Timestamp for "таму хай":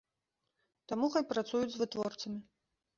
0.93-1.27